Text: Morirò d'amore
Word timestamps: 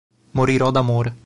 Morirò 0.31 0.71
d'amore 0.71 1.13